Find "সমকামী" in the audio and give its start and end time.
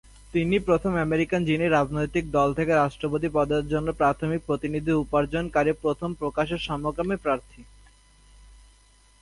6.59-7.15